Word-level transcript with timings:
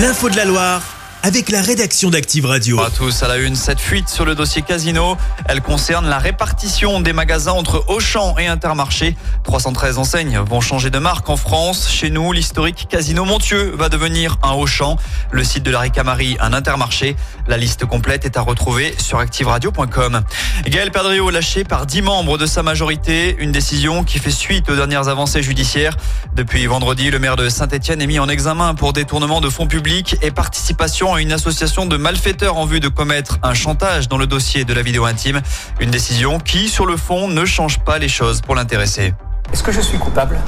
L'info 0.00 0.30
de 0.30 0.36
la 0.36 0.46
Loire 0.46 0.89
avec 1.22 1.50
la 1.50 1.60
rédaction 1.60 2.08
d'Active 2.08 2.46
Radio. 2.46 2.76
Bonjour 2.76 2.92
à 2.92 2.96
tous, 2.96 3.22
à 3.22 3.28
la 3.28 3.36
une, 3.36 3.54
cette 3.54 3.80
fuite 3.80 4.08
sur 4.08 4.24
le 4.24 4.34
dossier 4.34 4.62
Casino, 4.62 5.16
elle 5.46 5.60
concerne 5.60 6.08
la 6.08 6.18
répartition 6.18 7.00
des 7.00 7.12
magasins 7.12 7.52
entre 7.52 7.84
Auchan 7.88 8.38
et 8.38 8.46
Intermarché. 8.46 9.16
313 9.44 9.98
enseignes 9.98 10.38
vont 10.38 10.60
changer 10.60 10.88
de 10.88 10.98
marque 10.98 11.28
en 11.28 11.36
France. 11.36 11.90
Chez 11.90 12.08
nous, 12.08 12.32
l'historique 12.32 12.86
Casino 12.88 13.24
Montieux 13.24 13.74
va 13.76 13.88
devenir 13.88 14.38
un 14.42 14.52
Auchan, 14.52 14.96
le 15.30 15.44
site 15.44 15.62
de 15.62 15.70
la 15.70 15.80
Ricamari 15.80 16.36
un 16.40 16.54
Intermarché. 16.54 17.16
La 17.46 17.58
liste 17.58 17.84
complète 17.84 18.24
est 18.24 18.38
à 18.38 18.40
retrouver 18.40 18.94
sur 18.98 19.18
activeradio.com. 19.18 20.22
Gaël 20.66 20.90
Perdriau 20.90 21.30
lâché 21.30 21.64
par 21.64 21.84
10 21.84 22.02
membres 22.02 22.38
de 22.38 22.46
sa 22.46 22.62
majorité, 22.62 23.36
une 23.38 23.52
décision 23.52 24.04
qui 24.04 24.18
fait 24.18 24.30
suite 24.30 24.70
aux 24.70 24.76
dernières 24.76 25.08
avancées 25.08 25.42
judiciaires. 25.42 25.96
Depuis 26.34 26.66
vendredi, 26.66 27.10
le 27.10 27.18
maire 27.18 27.36
de 27.36 27.48
Saint-Etienne 27.48 28.00
est 28.00 28.06
mis 28.06 28.18
en 28.18 28.28
examen 28.28 28.74
pour 28.74 28.92
détournement 28.92 29.40
de 29.40 29.50
fonds 29.50 29.66
publics 29.66 30.16
et 30.22 30.30
participation 30.30 31.09
à 31.14 31.20
une 31.20 31.32
association 31.32 31.86
de 31.86 31.96
malfaiteurs 31.96 32.56
en 32.56 32.66
vue 32.66 32.80
de 32.80 32.88
commettre 32.88 33.38
un 33.42 33.54
chantage 33.54 34.08
dans 34.08 34.18
le 34.18 34.26
dossier 34.26 34.64
de 34.64 34.74
la 34.74 34.82
vidéo 34.82 35.04
intime. 35.04 35.40
Une 35.80 35.90
décision 35.90 36.38
qui, 36.38 36.68
sur 36.68 36.86
le 36.86 36.96
fond, 36.96 37.28
ne 37.28 37.44
change 37.44 37.80
pas 37.80 37.98
les 37.98 38.08
choses 38.08 38.40
pour 38.40 38.54
l'intéressé. 38.54 39.14
Est-ce 39.52 39.62
que 39.62 39.72
je 39.72 39.80
suis 39.80 39.98
coupable? 39.98 40.38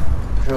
Je 0.49 0.55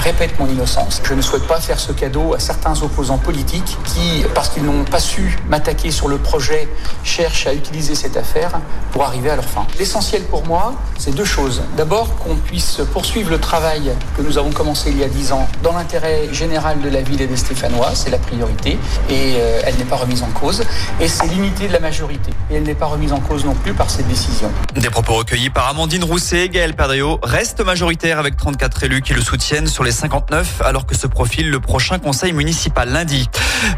répète 0.00 0.38
mon 0.38 0.48
innocence. 0.48 1.02
Je 1.04 1.14
ne 1.14 1.22
souhaite 1.22 1.46
pas 1.46 1.60
faire 1.60 1.78
ce 1.78 1.92
cadeau 1.92 2.34
à 2.34 2.40
certains 2.40 2.80
opposants 2.82 3.18
politiques 3.18 3.76
qui, 3.84 4.24
parce 4.34 4.48
qu'ils 4.48 4.64
n'ont 4.64 4.84
pas 4.84 5.00
su 5.00 5.38
m'attaquer 5.48 5.90
sur 5.90 6.08
le 6.08 6.18
projet, 6.18 6.68
cherchent 7.04 7.46
à 7.46 7.54
utiliser 7.54 7.94
cette 7.94 8.16
affaire 8.16 8.60
pour 8.92 9.04
arriver 9.04 9.30
à 9.30 9.36
leur 9.36 9.44
fin. 9.44 9.66
L'essentiel 9.78 10.22
pour 10.22 10.46
moi, 10.46 10.74
c'est 10.98 11.14
deux 11.14 11.24
choses. 11.24 11.62
D'abord, 11.76 12.16
qu'on 12.16 12.36
puisse 12.36 12.80
poursuivre 12.92 13.30
le 13.30 13.38
travail 13.38 13.92
que 14.16 14.22
nous 14.22 14.38
avons 14.38 14.50
commencé 14.50 14.90
il 14.90 14.98
y 14.98 15.04
a 15.04 15.08
dix 15.08 15.32
ans 15.32 15.46
dans 15.62 15.72
l'intérêt 15.72 16.32
général 16.32 16.80
de 16.80 16.88
la 16.88 17.02
ville 17.02 17.20
et 17.20 17.26
des 17.26 17.36
Stéphanois, 17.36 17.90
c'est 17.94 18.10
la 18.10 18.18
priorité, 18.18 18.78
et 19.08 19.34
euh, 19.36 19.62
elle 19.64 19.76
n'est 19.76 19.84
pas 19.84 19.96
remise 19.96 20.22
en 20.22 20.30
cause. 20.30 20.62
Et 21.00 21.08
c'est 21.08 21.26
l'unité 21.26 21.68
de 21.68 21.72
la 21.72 21.80
majorité, 21.80 22.30
et 22.50 22.56
elle 22.56 22.62
n'est 22.62 22.74
pas 22.74 22.86
remise 22.86 23.12
en 23.12 23.20
cause 23.20 23.44
non 23.44 23.54
plus 23.54 23.74
par 23.74 23.90
cette 23.90 24.08
décision. 24.08 24.50
Des 24.74 24.90
propos 24.90 25.14
recueillis 25.14 25.50
par 25.50 25.68
Amandine 25.68 26.04
Rousset, 26.04 26.48
Gaël 26.48 26.74
Perdriau 26.74 27.18
reste 27.22 27.64
majoritaire 27.64 28.18
avec 28.18 28.36
34 28.36 28.84
élus 28.84 29.02
le 29.14 29.22
soutiennent 29.22 29.66
sur 29.66 29.84
les 29.84 29.92
59 29.92 30.62
alors 30.64 30.86
que 30.86 30.96
se 30.96 31.06
profile 31.06 31.50
le 31.50 31.60
prochain 31.60 31.98
conseil 31.98 32.32
municipal 32.32 32.90
lundi. 32.90 33.28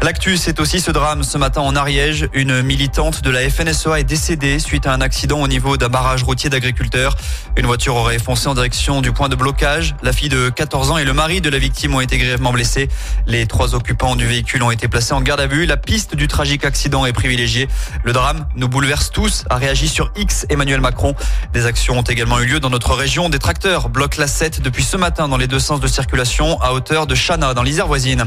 L'actu, 0.01 0.37
c'est 0.37 0.59
aussi 0.59 0.79
ce 0.79 0.91
drame 0.91 1.23
ce 1.23 1.37
matin 1.37 1.61
en 1.61 1.75
Ariège. 1.75 2.27
Une 2.33 2.61
militante 2.61 3.21
de 3.23 3.29
la 3.29 3.49
FNSEA 3.49 3.99
est 3.99 4.03
décédée 4.03 4.59
suite 4.59 4.85
à 4.85 4.93
un 4.93 5.01
accident 5.01 5.39
au 5.41 5.47
niveau 5.47 5.77
d'un 5.77 5.89
barrage 5.89 6.23
routier 6.23 6.49
d'agriculteurs. 6.49 7.15
Une 7.57 7.65
voiture 7.65 7.95
aurait 7.95 8.19
foncé 8.19 8.47
en 8.47 8.53
direction 8.53 9.01
du 9.01 9.11
point 9.11 9.29
de 9.29 9.35
blocage. 9.35 9.95
La 10.03 10.13
fille 10.13 10.29
de 10.29 10.49
14 10.49 10.91
ans 10.91 10.97
et 10.97 11.05
le 11.05 11.13
mari 11.13 11.41
de 11.41 11.49
la 11.49 11.57
victime 11.57 11.95
ont 11.95 12.01
été 12.01 12.17
grièvement 12.17 12.51
blessés. 12.51 12.89
Les 13.27 13.45
trois 13.47 13.75
occupants 13.75 14.15
du 14.15 14.25
véhicule 14.25 14.63
ont 14.63 14.71
été 14.71 14.87
placés 14.87 15.13
en 15.13 15.21
garde 15.21 15.41
à 15.41 15.47
vue. 15.47 15.65
La 15.65 15.77
piste 15.77 16.15
du 16.15 16.27
tragique 16.27 16.65
accident 16.65 17.05
est 17.05 17.13
privilégiée. 17.13 17.67
Le 18.03 18.13
drame 18.13 18.47
nous 18.55 18.67
bouleverse 18.67 19.11
tous, 19.11 19.45
a 19.49 19.57
réagi 19.57 19.87
sur 19.87 20.11
X 20.15 20.45
Emmanuel 20.49 20.81
Macron. 20.81 21.15
Des 21.53 21.65
actions 21.65 21.97
ont 21.99 22.03
également 22.03 22.39
eu 22.39 22.45
lieu 22.45 22.59
dans 22.59 22.69
notre 22.69 22.93
région. 22.93 23.29
Des 23.29 23.39
tracteurs 23.39 23.89
bloquent 23.89 24.19
la 24.19 24.27
7 24.27 24.61
depuis 24.61 24.83
ce 24.83 24.97
matin 24.97 25.22
dans 25.27 25.37
les 25.37 25.47
deux 25.47 25.59
sens 25.59 25.79
de 25.79 25.87
circulation 25.87 26.61
à 26.61 26.73
hauteur 26.73 27.07
de 27.07 27.15
Chana 27.15 27.53
dans 27.53 27.63
l'Isère 27.63 27.87
voisine. 27.87 28.25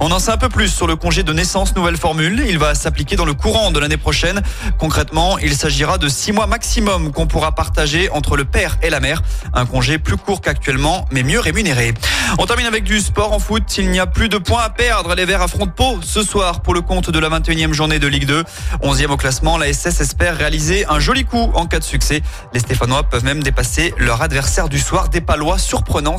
On 0.00 0.10
en 0.10 0.18
sait 0.18 0.30
un 0.30 0.36
peu 0.36 0.48
plus 0.48 0.68
sur 0.68 0.86
le 0.86 0.96
congé 0.96 1.22
de 1.22 1.32
naissance 1.32 1.74
nouvelle 1.74 1.96
formule. 1.96 2.44
Il 2.48 2.58
va 2.58 2.74
s'appliquer 2.74 3.16
dans 3.16 3.24
le 3.24 3.34
courant 3.34 3.70
de 3.70 3.78
l'année 3.78 3.96
prochaine. 3.96 4.42
Concrètement, 4.78 5.38
il 5.38 5.54
s'agira 5.54 5.98
de 5.98 6.08
six 6.08 6.32
mois 6.32 6.46
maximum 6.46 7.12
qu'on 7.12 7.26
pourra 7.26 7.54
partager 7.54 8.10
entre 8.10 8.36
le 8.36 8.44
père 8.44 8.76
et 8.82 8.90
la 8.90 9.00
mère. 9.00 9.22
Un 9.52 9.66
congé 9.66 9.98
plus 9.98 10.16
court 10.16 10.40
qu'actuellement, 10.40 11.06
mais 11.10 11.22
mieux 11.22 11.40
rémunéré. 11.40 11.94
On 12.38 12.46
termine 12.46 12.66
avec 12.66 12.84
du 12.84 13.00
sport 13.00 13.32
en 13.32 13.38
foot. 13.38 13.62
Il 13.78 13.90
n'y 13.90 14.00
a 14.00 14.06
plus 14.06 14.28
de 14.28 14.38
points 14.38 14.62
à 14.62 14.70
perdre. 14.70 15.14
Les 15.14 15.24
Verts 15.24 15.42
affrontent 15.42 15.72
Pau 15.74 15.98
ce 16.02 16.22
soir 16.22 16.60
pour 16.60 16.74
le 16.74 16.80
compte 16.80 17.10
de 17.10 17.18
la 17.18 17.28
21e 17.28 17.72
journée 17.72 17.98
de 17.98 18.06
Ligue 18.06 18.26
2. 18.26 18.44
11e 18.82 19.06
au 19.06 19.16
classement, 19.16 19.58
la 19.58 19.72
SS 19.72 20.00
espère 20.00 20.36
réaliser 20.36 20.86
un 20.88 20.98
joli 20.98 21.24
coup 21.24 21.50
en 21.54 21.66
cas 21.66 21.78
de 21.78 21.84
succès. 21.84 22.22
Les 22.52 22.60
Stéphanois 22.60 23.04
peuvent 23.04 23.24
même 23.24 23.42
dépasser 23.42 23.94
leur 23.98 24.22
adversaire 24.22 24.68
du 24.68 24.78
soir, 24.78 25.08
des 25.08 25.20
Palois, 25.20 25.58
surprenant 25.58 26.18